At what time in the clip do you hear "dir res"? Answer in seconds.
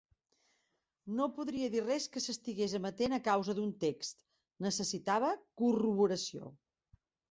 1.75-2.09